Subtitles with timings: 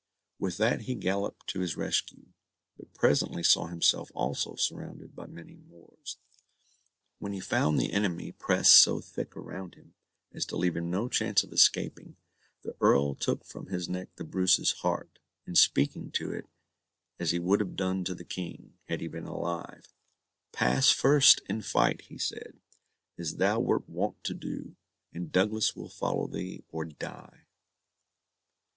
[0.39, 2.29] With that he galloped to his rescue,
[2.75, 6.17] but presently was himself also surrounded by many Moors.
[7.19, 9.93] When he found the enemy press so thick round him,
[10.33, 12.15] as to leave him no chance of escaping,
[12.63, 16.47] the Earl took from his neck the Bruce's heart, and speaking to it,
[17.19, 19.93] as he would have done to the King, had he been alive
[20.51, 22.59] "Pass first in fight," he said,
[23.19, 24.75] "as thou wert wont to do,
[25.13, 27.45] and Douglas will follow thee, or die."